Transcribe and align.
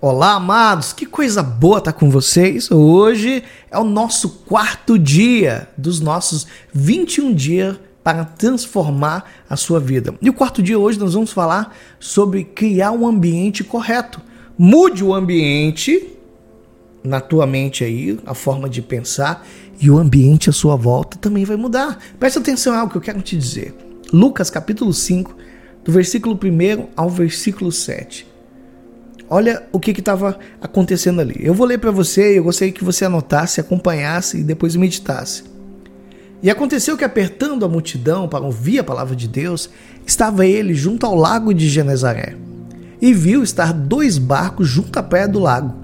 Olá, 0.00 0.34
amados, 0.34 0.92
que 0.92 1.04
coisa 1.04 1.42
boa 1.42 1.78
estar 1.78 1.92
com 1.92 2.08
vocês. 2.08 2.70
Hoje 2.70 3.42
é 3.68 3.76
o 3.80 3.82
nosso 3.82 4.28
quarto 4.46 4.96
dia 4.96 5.68
dos 5.76 5.98
nossos 5.98 6.46
21 6.72 7.34
dias 7.34 7.76
para 8.04 8.24
transformar 8.24 9.28
a 9.50 9.56
sua 9.56 9.80
vida. 9.80 10.14
E 10.22 10.30
o 10.30 10.32
quarto 10.32 10.62
dia 10.62 10.78
hoje 10.78 11.00
nós 11.00 11.14
vamos 11.14 11.32
falar 11.32 11.76
sobre 11.98 12.44
criar 12.44 12.92
um 12.92 13.08
ambiente 13.08 13.64
correto. 13.64 14.20
Mude 14.56 15.02
o 15.02 15.12
ambiente 15.12 16.16
na 17.02 17.20
tua 17.20 17.44
mente 17.44 17.82
aí, 17.82 18.20
a 18.24 18.34
forma 18.34 18.68
de 18.68 18.80
pensar, 18.80 19.44
e 19.80 19.90
o 19.90 19.98
ambiente 19.98 20.48
à 20.48 20.52
sua 20.52 20.76
volta 20.76 21.18
também 21.18 21.44
vai 21.44 21.56
mudar. 21.56 21.98
Presta 22.20 22.38
atenção 22.38 22.72
a 22.72 22.78
algo 22.78 22.92
que 22.92 22.98
eu 22.98 23.02
quero 23.02 23.20
te 23.20 23.36
dizer. 23.36 23.74
Lucas 24.12 24.48
capítulo 24.48 24.94
5, 24.94 25.36
do 25.82 25.90
versículo 25.90 26.38
1 26.40 26.86
ao 26.94 27.10
versículo 27.10 27.72
7. 27.72 28.27
Olha 29.30 29.62
o 29.72 29.78
que 29.78 29.90
estava 29.90 30.38
acontecendo 30.60 31.20
ali. 31.20 31.36
Eu 31.38 31.52
vou 31.52 31.66
ler 31.66 31.78
para 31.78 31.90
você 31.90 32.32
e 32.32 32.36
eu 32.38 32.44
gostaria 32.44 32.72
que 32.72 32.84
você 32.84 33.04
anotasse, 33.04 33.60
acompanhasse 33.60 34.38
e 34.38 34.42
depois 34.42 34.74
meditasse. 34.74 35.44
E 36.42 36.48
aconteceu 36.48 36.96
que, 36.96 37.04
apertando 37.04 37.64
a 37.64 37.68
multidão 37.68 38.28
para 38.28 38.44
ouvir 38.44 38.78
a 38.78 38.84
palavra 38.84 39.14
de 39.14 39.28
Deus, 39.28 39.68
estava 40.06 40.46
ele 40.46 40.72
junto 40.72 41.04
ao 41.04 41.14
lago 41.14 41.52
de 41.52 41.68
Genezaré. 41.68 42.36
E 43.02 43.12
viu 43.12 43.42
estar 43.42 43.72
dois 43.72 44.16
barcos 44.16 44.66
junto 44.66 44.98
à 44.98 45.02
praia 45.02 45.28
do 45.28 45.38
lago. 45.38 45.74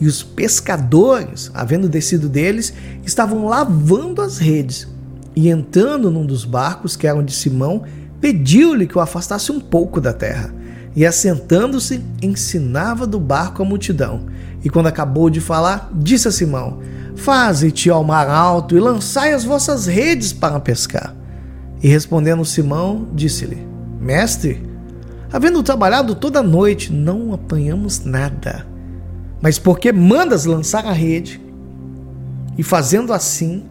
E 0.00 0.06
os 0.06 0.22
pescadores, 0.22 1.50
havendo 1.54 1.88
descido 1.88 2.28
deles, 2.28 2.72
estavam 3.04 3.46
lavando 3.46 4.22
as 4.22 4.38
redes. 4.38 4.88
E 5.36 5.48
entrando 5.48 6.10
num 6.10 6.26
dos 6.26 6.44
barcos, 6.44 6.96
que 6.96 7.06
era 7.06 7.22
de 7.22 7.32
Simão, 7.32 7.84
pediu-lhe 8.20 8.86
que 8.88 8.98
o 8.98 9.00
afastasse 9.00 9.52
um 9.52 9.60
pouco 9.60 10.00
da 10.00 10.12
terra 10.12 10.57
e 10.98 11.06
assentando-se, 11.06 12.02
ensinava 12.20 13.06
do 13.06 13.20
barco 13.20 13.62
a 13.62 13.64
multidão. 13.64 14.26
E 14.64 14.68
quando 14.68 14.88
acabou 14.88 15.30
de 15.30 15.40
falar, 15.40 15.92
disse 15.94 16.26
a 16.26 16.32
Simão: 16.32 16.80
Faze-te 17.14 17.88
ao 17.88 18.02
mar 18.02 18.28
alto 18.28 18.76
e 18.76 18.80
lançai 18.80 19.32
as 19.32 19.44
vossas 19.44 19.86
redes 19.86 20.32
para 20.32 20.58
pescar. 20.58 21.14
E 21.80 21.86
respondendo 21.86 22.44
Simão, 22.44 23.06
disse-lhe: 23.14 23.64
Mestre, 24.00 24.60
havendo 25.32 25.62
trabalhado 25.62 26.16
toda 26.16 26.40
a 26.40 26.42
noite, 26.42 26.92
não 26.92 27.32
apanhamos 27.32 28.04
nada. 28.04 28.66
Mas 29.40 29.56
porque 29.56 29.92
mandas 29.92 30.46
lançar 30.46 30.84
a 30.84 30.92
rede? 30.92 31.40
E 32.58 32.64
fazendo 32.64 33.12
assim, 33.12 33.62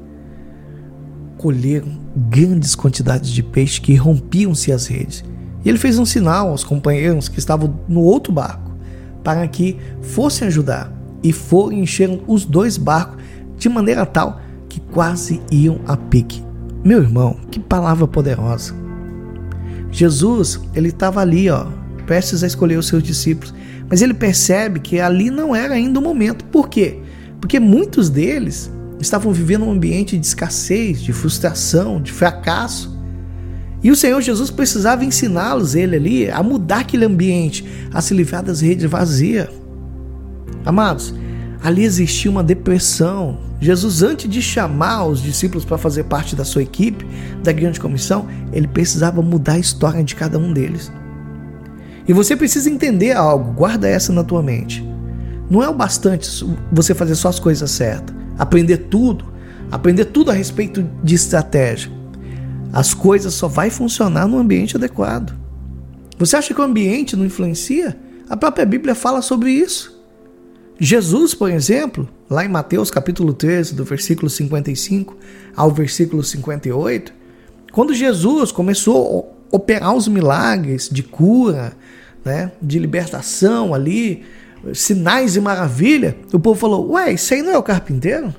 colheram 1.37 1.99
grandes 2.15 2.73
quantidades 2.73 3.29
de 3.31 3.43
peixe 3.43 3.81
que 3.81 3.95
rompiam-se 3.95 4.71
as 4.71 4.87
redes. 4.87 5.25
E 5.63 5.69
ele 5.69 5.77
fez 5.77 5.97
um 5.99 6.05
sinal 6.05 6.49
aos 6.49 6.63
companheiros 6.63 7.27
que 7.29 7.39
estavam 7.39 7.79
no 7.87 8.01
outro 8.01 8.31
barco 8.31 8.71
para 9.23 9.47
que 9.47 9.77
fossem 10.01 10.47
ajudar 10.47 10.91
e 11.23 11.33
foram 11.33 11.73
encher 11.73 12.21
os 12.27 12.45
dois 12.45 12.77
barcos 12.77 13.21
de 13.57 13.67
maneira 13.67 14.05
tal 14.05 14.39
que 14.69 14.79
quase 14.79 15.41
iam 15.51 15.79
a 15.87 15.97
pique. 15.97 16.43
Meu 16.83 17.01
irmão, 17.01 17.37
que 17.51 17.59
palavra 17.59 18.07
poderosa. 18.07 18.73
Jesus, 19.91 20.59
ele 20.73 20.89
estava 20.89 21.21
ali, 21.21 21.49
ó, 21.49 21.65
prestes 22.05 22.43
a 22.43 22.47
escolher 22.47 22.77
os 22.77 22.87
seus 22.87 23.03
discípulos, 23.03 23.53
mas 23.89 24.01
ele 24.01 24.13
percebe 24.13 24.79
que 24.79 24.99
ali 24.99 25.29
não 25.29 25.55
era 25.55 25.73
ainda 25.73 25.99
o 25.99 26.01
momento. 26.01 26.45
Por 26.45 26.69
quê? 26.69 26.99
Porque 27.39 27.59
muitos 27.59 28.09
deles 28.09 28.71
estavam 28.99 29.31
vivendo 29.31 29.65
um 29.65 29.71
ambiente 29.71 30.17
de 30.17 30.25
escassez, 30.25 31.01
de 31.01 31.13
frustração, 31.13 32.01
de 32.01 32.11
fracasso. 32.11 32.96
E 33.83 33.91
o 33.91 33.95
Senhor 33.95 34.21
Jesus 34.21 34.49
precisava 34.49 35.05
ensiná-los, 35.05 35.75
ele 35.75 35.95
ali, 35.95 36.31
a 36.31 36.41
mudar 36.41 36.79
aquele 36.79 37.05
ambiente, 37.05 37.63
a 37.93 38.01
se 38.01 38.13
livrar 38.13 38.43
das 38.43 38.61
redes 38.61 38.89
vazias. 38.89 39.49
Amados, 40.65 41.13
ali 41.63 41.83
existia 41.83 42.29
uma 42.29 42.43
depressão. 42.43 43.39
Jesus, 43.59 44.03
antes 44.03 44.29
de 44.29 44.41
chamar 44.41 45.05
os 45.05 45.21
discípulos 45.21 45.63
para 45.63 45.77
fazer 45.77 46.03
parte 46.05 46.35
da 46.35 46.43
sua 46.43 46.63
equipe, 46.63 47.05
da 47.43 47.51
grande 47.51 47.79
comissão, 47.79 48.27
ele 48.51 48.67
precisava 48.67 49.21
mudar 49.21 49.53
a 49.53 49.59
história 49.59 50.03
de 50.03 50.15
cada 50.15 50.37
um 50.37 50.51
deles. 50.51 50.91
E 52.07 52.13
você 52.13 52.35
precisa 52.35 52.69
entender 52.69 53.13
algo, 53.13 53.51
guarda 53.51 53.87
essa 53.87 54.13
na 54.13 54.23
tua 54.23 54.41
mente. 54.41 54.85
Não 55.49 55.63
é 55.63 55.69
o 55.69 55.73
bastante 55.73 56.45
você 56.71 56.93
fazer 56.93 57.15
só 57.15 57.29
as 57.29 57.39
coisas 57.39 57.71
certas, 57.71 58.15
aprender 58.37 58.77
tudo, 58.89 59.25
aprender 59.71 60.05
tudo 60.05 60.31
a 60.31 60.33
respeito 60.33 60.87
de 61.03 61.15
estratégia. 61.15 61.96
As 62.71 62.93
coisas 62.93 63.33
só 63.33 63.47
vai 63.47 63.69
funcionar 63.69 64.27
no 64.27 64.37
ambiente 64.37 64.75
adequado. 64.75 65.33
Você 66.17 66.35
acha 66.35 66.53
que 66.53 66.59
o 66.59 66.63
ambiente 66.63 67.15
não 67.15 67.25
influencia? 67.25 67.97
A 68.29 68.35
própria 68.35 68.65
Bíblia 68.65 68.95
fala 68.95 69.21
sobre 69.21 69.51
isso. 69.51 69.97
Jesus, 70.79 71.33
por 71.33 71.49
exemplo, 71.49 72.07
lá 72.29 72.45
em 72.45 72.49
Mateus 72.49 72.91
capítulo 72.91 73.33
13, 73.33 73.73
do 73.73 73.83
versículo 73.83 74.29
55 74.29 75.17
ao 75.55 75.71
versículo 75.71 76.23
58, 76.23 77.13
quando 77.71 77.93
Jesus 77.93 78.51
começou 78.51 79.33
a 79.51 79.55
operar 79.55 79.95
os 79.95 80.07
milagres 80.07 80.89
de 80.91 81.01
cura, 81.01 81.73
né, 82.23 82.51
de 82.61 82.77
libertação 82.77 83.73
ali, 83.73 84.23
sinais 84.73 85.35
e 85.35 85.41
maravilha, 85.41 86.17
o 86.33 86.39
povo 86.39 86.59
falou: 86.59 86.91
Ué, 86.91 87.13
isso 87.13 87.33
aí 87.33 87.41
não 87.41 87.51
é 87.51 87.57
o 87.57 87.63
carpinteiro? 87.63 88.33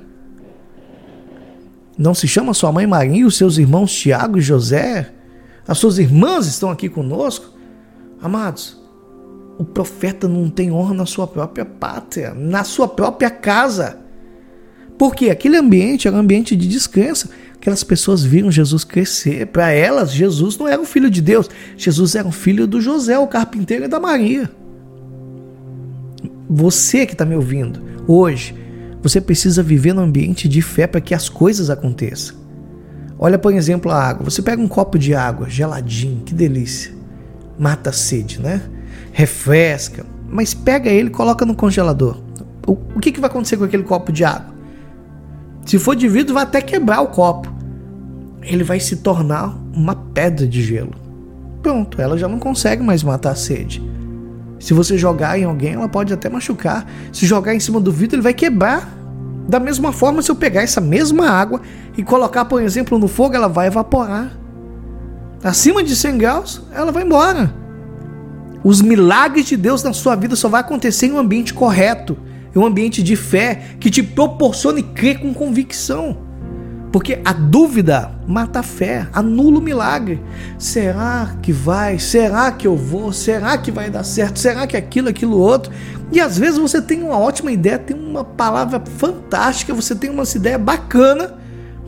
Não 1.99 2.15
se 2.15 2.29
chama 2.29 2.55
sua 2.55 2.71
mãe 2.71 2.87
Maria 2.87 3.17
e 3.17 3.25
os 3.25 3.37
seus 3.37 3.59
irmãos 3.59 3.93
Tiago 3.93 4.39
e 4.39 4.41
José? 4.41 5.13
As 5.67 5.79
suas 5.79 5.99
irmãs 5.99 6.47
estão 6.47 6.71
aqui 6.71 6.89
conosco? 6.89 7.53
Amados, 8.23 8.81
o 9.59 9.65
profeta 9.65 10.29
não 10.29 10.49
tem 10.49 10.71
honra 10.71 10.95
na 10.95 11.05
sua 11.05 11.27
própria 11.27 11.65
pátria, 11.65 12.33
na 12.33 12.63
sua 12.63 12.87
própria 12.87 13.29
casa. 13.29 13.99
Porque 14.97 15.31
aquele 15.31 15.57
ambiente 15.57 16.07
era 16.07 16.17
um 16.17 16.21
ambiente 16.21 16.57
de 16.57 16.69
descrença. 16.69 17.31
Aquelas 17.55 17.85
pessoas 17.85 18.25
viram 18.25 18.51
Jesus 18.51 18.85
crescer. 18.85 19.47
Para 19.47 19.71
elas, 19.71 20.13
Jesus 20.13 20.57
não 20.57 20.67
era 20.67 20.81
o 20.81 20.85
filho 20.85 21.11
de 21.11 21.21
Deus. 21.21 21.49
Jesus 21.77 22.15
era 22.15 22.27
o 22.27 22.33
filho 22.33 22.67
do 22.67 22.81
José, 22.81 23.19
o 23.19 23.27
carpinteiro 23.27 23.85
e 23.85 23.89
da 23.89 24.01
Maria. 24.01 24.51
Você 26.49 27.05
que 27.05 27.13
está 27.13 27.25
me 27.25 27.37
ouvindo 27.37 27.81
hoje, 28.07 28.55
você 29.03 29.21
precisa 29.21 29.63
viver 29.63 29.93
no 29.93 30.03
ambiente 30.03 30.49
de 30.49 30.61
fé 30.61 30.87
para 30.87 31.01
que 31.01 31.15
as 31.15 31.29
coisas 31.29 31.71
aconteçam. 31.71 32.37
Olha, 33.19 33.39
por 33.39 33.53
exemplo, 33.53 33.91
a 33.91 34.01
água. 34.01 34.31
Você 34.31 34.43
pega 34.43 34.63
um 34.63 34.69
copo 34.69 34.99
de 34.99 35.15
água 35.15 35.49
geladinho, 35.49 36.23
que 36.25 36.35
delícia. 36.35 36.93
Mata 37.59 37.91
a 37.91 37.93
sede, 37.93 38.41
né? 38.41 38.63
Refresca. 39.13 40.07
Mas 40.29 40.55
pega 40.55 40.89
ele 40.89 41.09
e 41.09 41.13
coloca 41.13 41.45
no 41.45 41.55
congelador. 41.55 42.21
O, 42.67 42.73
o 42.95 43.01
que, 43.01 43.11
que 43.11 43.21
vai 43.21 43.29
acontecer 43.29 43.57
com 43.57 43.65
aquele 43.65 43.83
copo 43.83 44.13
de 44.13 44.25
água? 44.25 44.55
Se 45.67 45.79
for 45.79 45.97
de 45.97 46.09
vidro, 46.09 46.35
vai 46.35 46.45
até 46.45 46.61
quebrar 46.61 47.01
o 47.01 47.09
copo. 47.09 47.53
Ele 48.43 48.63
vai 48.63 48.79
se 48.79 48.97
tornar 48.97 49.59
uma 49.75 49.95
pedra 49.95 50.47
de 50.47 50.63
gelo. 50.63 50.95
Pronto, 51.63 52.01
ela 52.01 52.17
já 52.17 52.29
não 52.29 52.39
consegue 52.39 52.83
mais 52.83 53.03
matar 53.03 53.33
a 53.33 53.35
sede. 53.35 53.83
Se 54.59 54.75
você 54.75 54.99
jogar 54.99 55.39
em 55.39 55.45
alguém, 55.45 55.75
ela 55.75 55.89
pode 55.89 56.13
até 56.13 56.29
machucar. 56.29 56.87
Se 57.13 57.27
jogar 57.27 57.55
em 57.55 57.61
cima 57.61 57.81
do 57.81 57.93
vidro, 57.93 58.17
ele 58.17 58.23
vai 58.23 58.35
quebrar. 58.35 58.93
Da 59.49 59.59
mesma 59.59 59.93
forma, 59.93 60.21
se 60.21 60.31
eu 60.31 60.35
pegar 60.35 60.63
essa 60.63 60.81
mesma 60.81 61.29
água 61.29 61.63
e 61.97 62.03
colocar, 62.03 62.45
por 62.45 62.63
exemplo, 62.63 62.99
no 62.99 63.09
fogo, 63.09 63.35
ela 63.35 63.49
vai 63.49 63.69
evaporar. 63.69 64.31
Acima 65.43 65.83
de 65.83 65.95
100 65.95 66.19
graus, 66.19 66.63
ela 66.75 66.93
vai 66.93 67.05
embora. 67.05 67.55
Os 68.63 68.83
milagres 68.83 69.47
de 69.47 69.57
Deus 69.57 69.83
na 69.83 69.93
sua 69.93 70.17
vida 70.17 70.35
só 70.35 70.49
vai 70.49 70.61
acontecer 70.61 71.07
em 71.07 71.13
um 71.13 71.19
ambiente 71.19 71.55
correto, 71.55 72.19
em 72.55 72.59
um 72.59 72.67
ambiente 72.67 73.03
de 73.03 73.15
fé 73.15 73.63
que 73.79 73.91
te 73.91 74.03
proporcione 74.03 74.83
crer 74.83 75.21
com 75.21 75.33
convicção. 75.33 76.28
Porque 76.91 77.21
a 77.25 77.33
dúvida 77.33 78.11
mata 78.27 78.61
a 78.61 78.63
fé, 78.63 79.07
anula 79.13 79.59
o 79.59 79.63
milagre. 79.63 80.23
Será 80.59 81.35
que 81.43 81.53
vai? 81.53 81.99
Será 81.99 82.51
que 82.51 82.67
eu 82.67 82.77
vou? 82.77 83.13
Será 83.13 83.59
que 83.59 83.71
vai 83.71 83.91
dar 83.91 84.05
certo? 84.05 84.39
Será 84.39 84.67
que 84.67 84.77
aquilo, 84.77 85.09
aquilo 85.09 85.39
outro? 85.39 85.71
E 86.11 86.21
às 86.21 86.39
vezes 86.39 86.59
você 86.59 86.81
tem 86.81 87.03
uma 87.03 87.19
ótima 87.19 87.53
ideia, 87.53 87.79
tem 87.79 87.97
uma 87.97 88.25
palavra 88.25 88.83
fantástica, 88.97 89.75
você 89.75 89.95
tem 89.95 90.09
uma 90.09 90.25
ideia 90.35 90.59
bacana, 90.59 91.35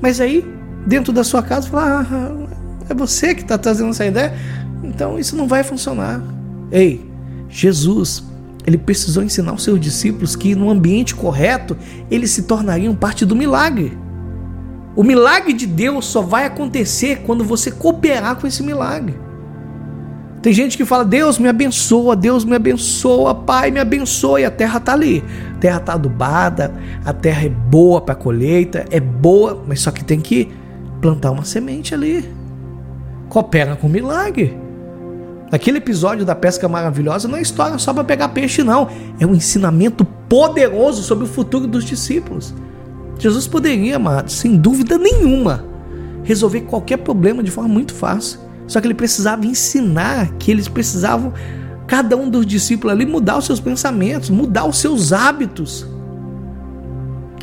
mas 0.00 0.20
aí 0.20 0.44
dentro 0.86 1.12
da 1.12 1.24
sua 1.24 1.42
casa 1.42 1.68
fala: 1.68 2.06
ah, 2.10 2.56
é 2.90 2.94
você 2.94 3.34
que 3.34 3.40
está 3.40 3.56
trazendo 3.56 3.90
essa 3.90 4.04
ideia, 4.04 4.34
então 4.84 5.18
isso 5.18 5.34
não 5.34 5.48
vai 5.48 5.64
funcionar. 5.64 6.22
Ei, 6.70 7.08
Jesus, 7.48 8.22
ele 8.66 8.76
precisou 8.76 9.22
ensinar 9.22 9.54
os 9.54 9.64
seus 9.64 9.80
discípulos 9.80 10.36
que 10.36 10.54
no 10.54 10.68
ambiente 10.68 11.14
correto 11.14 11.76
eles 12.10 12.30
se 12.30 12.42
tornariam 12.42 12.94
parte 12.94 13.24
do 13.24 13.34
milagre. 13.34 13.96
O 14.96 15.04
milagre 15.04 15.52
de 15.52 15.66
Deus 15.66 16.06
só 16.06 16.20
vai 16.20 16.44
acontecer 16.44 17.22
quando 17.24 17.44
você 17.44 17.70
cooperar 17.70 18.36
com 18.36 18.46
esse 18.46 18.62
milagre. 18.62 19.14
Tem 20.42 20.52
gente 20.52 20.76
que 20.76 20.84
fala: 20.84 21.04
Deus 21.04 21.38
me 21.38 21.48
abençoa, 21.48 22.16
Deus 22.16 22.44
me 22.44 22.56
abençoa, 22.56 23.34
Pai 23.34 23.70
me 23.70 23.78
abençoa, 23.78 24.40
e 24.40 24.44
a 24.44 24.50
terra 24.50 24.78
está 24.78 24.92
ali. 24.92 25.22
A 25.56 25.58
terra 25.58 25.78
está 25.78 25.92
adubada, 25.94 26.74
a 27.04 27.12
terra 27.12 27.44
é 27.44 27.48
boa 27.48 28.00
para 28.00 28.14
colheita, 28.14 28.84
é 28.90 28.98
boa, 28.98 29.62
mas 29.66 29.80
só 29.80 29.90
que 29.90 30.02
tem 30.02 30.20
que 30.20 30.50
plantar 31.00 31.30
uma 31.30 31.44
semente 31.44 31.94
ali. 31.94 32.28
Coopera 33.28 33.76
com 33.76 33.86
o 33.86 33.90
milagre. 33.90 34.58
Aquele 35.52 35.78
episódio 35.78 36.24
da 36.24 36.34
pesca 36.34 36.68
maravilhosa 36.68 37.26
não 37.26 37.36
é 37.36 37.42
história 37.42 37.76
só 37.76 37.92
para 37.92 38.04
pegar 38.04 38.28
peixe, 38.28 38.62
não. 38.62 38.88
É 39.18 39.26
um 39.26 39.34
ensinamento 39.34 40.04
poderoso 40.04 41.02
sobre 41.02 41.24
o 41.24 41.28
futuro 41.28 41.66
dos 41.66 41.84
discípulos. 41.84 42.54
Jesus 43.20 43.46
poderia, 43.46 43.96
amados, 43.96 44.32
sem 44.32 44.56
dúvida 44.56 44.96
nenhuma, 44.96 45.62
resolver 46.24 46.62
qualquer 46.62 46.96
problema 46.96 47.42
de 47.42 47.50
forma 47.50 47.68
muito 47.68 47.92
fácil. 47.92 48.40
Só 48.66 48.80
que 48.80 48.86
ele 48.86 48.94
precisava 48.94 49.44
ensinar 49.44 50.32
que 50.38 50.50
eles 50.50 50.68
precisavam, 50.68 51.32
cada 51.86 52.16
um 52.16 52.30
dos 52.30 52.46
discípulos 52.46 52.94
ali, 52.94 53.04
mudar 53.04 53.36
os 53.36 53.44
seus 53.44 53.60
pensamentos, 53.60 54.30
mudar 54.30 54.64
os 54.64 54.78
seus 54.78 55.12
hábitos 55.12 55.86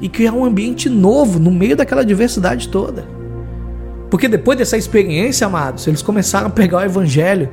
e 0.01 0.09
criar 0.09 0.33
um 0.33 0.43
ambiente 0.43 0.89
novo 0.89 1.37
no 1.37 1.51
meio 1.51 1.75
daquela 1.75 2.03
diversidade 2.03 2.69
toda. 2.69 3.07
Porque 4.09 4.27
depois 4.27 4.57
dessa 4.57 4.77
experiência, 4.77 5.45
amados, 5.45 5.85
eles 5.85 6.01
começaram 6.01 6.47
a 6.47 6.49
pegar 6.49 6.77
o 6.77 6.85
evangelho 6.85 7.49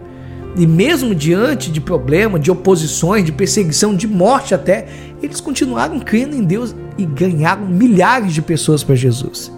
e 0.56 0.66
mesmo 0.66 1.14
diante 1.14 1.70
de 1.70 1.80
problemas, 1.80 2.40
de 2.40 2.50
oposições, 2.50 3.24
de 3.24 3.32
perseguição, 3.32 3.94
de 3.94 4.06
morte 4.06 4.54
até, 4.54 4.86
eles 5.20 5.40
continuaram 5.40 5.98
crendo 5.98 6.36
em 6.36 6.44
Deus 6.44 6.74
e 6.96 7.04
ganharam 7.04 7.66
milhares 7.66 8.32
de 8.32 8.42
pessoas 8.42 8.82
para 8.82 8.94
Jesus. 8.94 9.50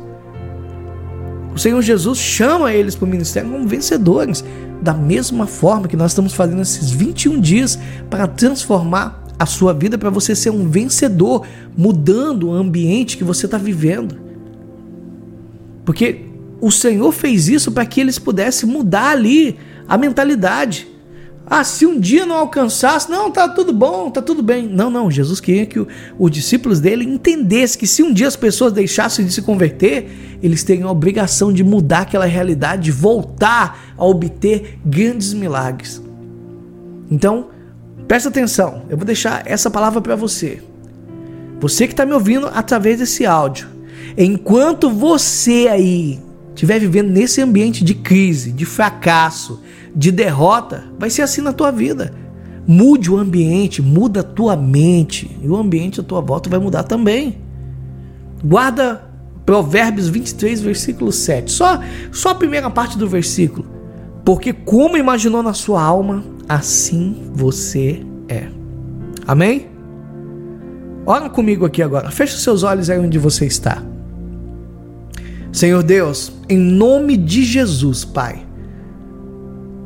O 1.55 1.59
Senhor 1.59 1.81
Jesus 1.81 2.19
chama 2.19 2.73
eles 2.73 2.95
para 2.95 3.07
o 3.07 3.09
ministério 3.09 3.51
como 3.51 3.67
vencedores, 3.67 4.45
da 4.83 4.93
mesma 4.93 5.47
forma 5.47 5.89
que 5.89 5.97
nós 5.97 6.11
estamos 6.11 6.35
fazendo 6.35 6.61
esses 6.61 6.91
21 6.91 7.41
dias 7.41 7.79
para 8.11 8.27
transformar 8.27 9.25
a 9.39 9.47
sua 9.47 9.73
vida, 9.73 9.97
para 9.97 10.11
você 10.11 10.35
ser 10.35 10.51
um 10.51 10.69
vencedor, 10.69 11.47
mudando 11.77 12.49
o 12.49 12.53
ambiente 12.53 13.17
que 13.17 13.25
você 13.25 13.47
está 13.47 13.59
vivendo. 13.59 14.19
Porque 15.85 16.27
o 16.61 16.71
Senhor 16.71 17.13
fez 17.13 17.49
isso 17.49 17.73
para 17.73 17.87
que 17.87 18.01
eles 18.01 18.19
pudessem 18.19 18.69
mudar 18.69 19.11
ali 19.11 19.57
a 19.89 19.97
mentalidade. 19.97 20.89
Ah, 21.49 21.63
se 21.63 21.87
um 21.87 22.01
dia 22.01 22.27
não 22.27 22.35
alcançasse, 22.35 23.09
não, 23.09 23.31
tá 23.31 23.49
tudo 23.49 23.73
bom, 23.73 24.11
tá 24.11 24.21
tudo 24.21 24.43
bem. 24.43 24.67
Não, 24.67 24.91
não, 24.91 25.09
Jesus 25.09 25.39
queria 25.39 25.65
que 25.65 25.79
o, 25.79 25.87
os 26.19 26.29
discípulos 26.29 26.81
dele 26.81 27.05
entendessem 27.05 27.79
que 27.79 27.87
se 27.87 28.03
um 28.03 28.13
dia 28.13 28.27
as 28.27 28.35
pessoas 28.35 28.73
deixassem 28.73 29.25
de 29.25 29.33
se 29.33 29.41
converter, 29.43 30.39
eles 30.43 30.65
teriam 30.65 30.89
a 30.89 30.93
obrigação 30.93 31.53
de 31.53 31.63
mudar 31.63 32.01
aquela 32.01 32.27
realidade, 32.27 32.83
de 32.83 32.91
voltar 32.91 33.95
a 33.97 34.05
obter 34.05 34.81
grandes 34.85 35.33
milagres. 35.33 36.03
Então, 37.09 37.51
presta 38.09 38.29
atenção, 38.29 38.83
eu 38.89 38.97
vou 38.97 39.07
deixar 39.07 39.43
essa 39.47 39.71
palavra 39.71 40.01
para 40.01 40.17
você. 40.17 40.61
Você 41.61 41.87
que 41.87 41.93
está 41.93 42.05
me 42.05 42.13
ouvindo 42.13 42.51
através 42.53 42.99
desse 42.99 43.25
áudio. 43.25 43.69
Enquanto 44.19 44.91
você 44.91 45.69
aí 45.71 46.26
estiver 46.57 46.81
vivendo 46.81 47.11
nesse 47.11 47.43
ambiente 47.43 47.85
de 47.85 47.95
crise, 47.95 48.51
de 48.51 48.65
fracasso, 48.65 49.61
de 49.95 50.11
derrota, 50.11 50.85
vai 50.99 51.11
ser 51.11 51.23
assim 51.23 51.43
na 51.43 51.53
tua 51.53 51.71
vida. 51.71 52.15
Mude 52.67 53.11
o 53.11 53.19
ambiente, 53.19 53.83
muda 53.83 54.21
a 54.21 54.25
tua 54.25 54.57
mente, 54.57 55.39
e 55.43 55.47
o 55.47 55.55
ambiente 55.55 56.01
à 56.01 56.03
tua 56.03 56.21
volta 56.21 56.49
vai 56.49 56.59
mudar 56.59 56.83
também. 56.83 57.39
Guarda 58.43 59.09
Provérbios 59.45 60.09
23, 60.09 60.63
versículo 60.63 61.13
7. 61.13 61.53
Só, 61.53 61.81
só 62.11 62.31
a 62.31 62.35
primeira 62.35 62.71
parte 62.71 62.99
do 62.99 63.07
versículo. 63.07 63.67
Porque 64.25 64.53
como 64.53 64.97
imaginou 64.97 65.43
na 65.43 65.53
sua 65.53 65.81
alma, 65.83 66.25
assim 66.49 67.31
você 67.33 68.03
é. 68.29 68.49
Amém? 69.27 69.69
Ora 71.05 71.29
comigo 71.31 71.65
aqui 71.65 71.83
agora. 71.83 72.11
Feche 72.11 72.37
seus 72.39 72.63
olhos 72.63 72.91
aí 72.91 72.99
onde 72.99 73.19
você 73.19 73.47
está. 73.47 73.83
Senhor 75.57 75.83
Deus, 75.83 76.31
em 76.51 76.59
nome 76.59 77.17
de 77.17 77.43
Jesus, 77.43 78.05
Pai, 78.05 78.47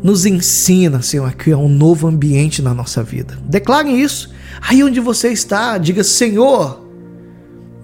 nos 0.02 0.26
ensina, 0.26 1.00
Senhor, 1.00 1.24
a 1.28 1.32
criar 1.32 1.58
um 1.58 1.68
novo 1.68 2.08
ambiente 2.08 2.60
na 2.60 2.74
nossa 2.74 3.04
vida. 3.04 3.38
Declare 3.44 3.88
isso. 3.88 4.32
Aí 4.60 4.82
onde 4.82 4.98
você 4.98 5.28
está, 5.28 5.78
diga: 5.78 6.02
Senhor, 6.02 6.84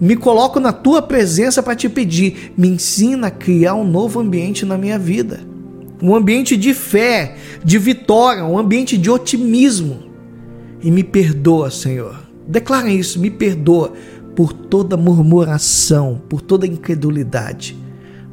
me 0.01 0.17
coloco 0.17 0.59
na 0.59 0.73
tua 0.73 1.01
presença 1.01 1.63
para 1.63 1.77
te 1.77 1.87
pedir, 1.87 2.51
me 2.57 2.67
ensina 2.67 3.27
a 3.27 3.31
criar 3.31 3.75
um 3.75 3.89
novo 3.89 4.19
ambiente 4.19 4.65
na 4.65 4.77
minha 4.77 4.99
vida. 4.99 5.39
Um 6.01 6.13
ambiente 6.13 6.57
de 6.57 6.73
fé, 6.73 7.37
de 7.63 7.79
vitória, 7.79 8.43
um 8.43 8.57
ambiente 8.57 8.97
de 8.97 9.09
otimismo. 9.09 10.11
E 10.83 10.91
me 10.91 11.05
perdoa, 11.05 11.71
Senhor. 11.71 12.19
Declare 12.45 12.91
isso, 12.91 13.17
me 13.17 13.29
perdoa 13.29 13.93
por 14.37 14.53
toda 14.53 14.95
murmuração, 14.95 16.21
por 16.29 16.41
toda 16.41 16.67
incredulidade. 16.67 17.75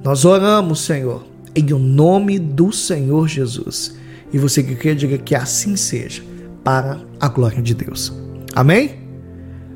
Nós 0.03 0.27
oramos, 0.27 0.85
Senhor, 0.85 1.25
em 1.57 1.73
o 1.73 1.79
nome 1.79 2.39
do 2.39 2.71
Senhor 2.71 3.27
Jesus. 3.27 3.97
E 4.31 4.37
você 4.37 4.63
que 4.63 4.75
quer, 4.75 4.95
diga 4.95 5.17
que 5.17 5.35
assim 5.35 5.77
seja, 5.77 6.23
para 6.63 7.01
a 7.19 7.27
glória 7.27 7.63
de 7.63 7.73
Deus. 7.75 8.13
Amém? 8.55 8.97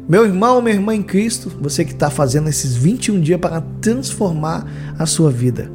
Meu 0.06 0.26
irmão, 0.26 0.60
minha 0.60 0.74
irmã 0.74 0.94
em 0.94 1.02
Cristo, 1.02 1.50
você 1.62 1.82
que 1.82 1.92
está 1.92 2.10
fazendo 2.10 2.50
esses 2.50 2.76
21 2.76 3.22
dias 3.22 3.40
para 3.40 3.62
transformar 3.80 4.70
a 4.98 5.06
sua 5.06 5.30
vida, 5.30 5.72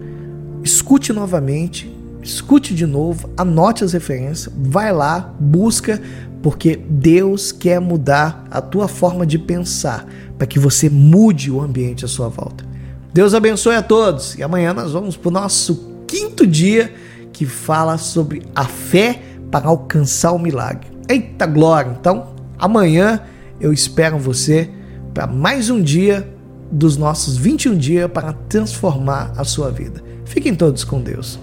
escute 0.64 1.12
novamente, 1.12 1.92
escute 2.24 2.74
de 2.74 2.86
novo, 2.86 3.30
anote 3.38 3.84
as 3.84 3.94
referências, 3.94 4.52
vai 4.56 4.92
lá, 4.92 5.34
busca, 5.40 6.02
porque 6.42 6.76
Deus 6.90 7.52
quer 7.52 7.80
mudar 7.80 8.46
a 8.50 8.62
tua 8.62 8.88
forma 8.88 9.26
de 9.26 9.38
pensar 9.38 10.06
para 10.38 10.48
que 10.48 10.60
você 10.60 10.90
mude 10.90 11.52
o 11.52 11.62
ambiente 11.62 12.04
à 12.04 12.08
sua 12.08 12.28
volta. 12.28 12.66
Deus 13.14 13.34
abençoe 13.34 13.76
a 13.76 13.82
todos 13.82 14.36
e 14.36 14.44
amanhã 14.44 14.74
nós 14.74 14.92
vamos 14.92 15.16
para 15.16 15.30
o 15.30 15.32
nosso 15.32 16.04
quinto 16.08 16.48
dia 16.48 16.94
que 17.32 17.46
fala 17.46 17.98
sobre 17.98 18.44
a 18.56 18.66
fé 18.66 19.22
para 19.52 19.68
alcançar 19.68 20.32
o 20.32 20.40
milagre. 20.40 20.88
Eita 21.08 21.46
glória! 21.46 21.96
Então, 22.00 22.34
amanhã 22.58 23.22
eu 23.60 23.72
espero 23.72 24.18
você 24.18 24.70
para 25.14 25.28
mais 25.28 25.70
um 25.70 25.82
dia 25.82 26.28
dos 26.72 26.98
nossos 26.98 27.38
21 27.38 27.78
dias 27.78 28.12
para 28.12 28.34
transformar 28.34 29.32
a 29.38 29.44
sua 29.44 29.70
vida. 29.70 30.02
Fiquem 30.26 30.56
todos 30.56 30.84
com 30.84 31.00
Deus. 31.00 31.40